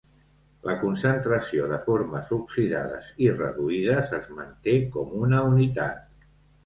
[0.67, 6.03] La concentració de formes oxidades i reduïdes es manté com una unitat.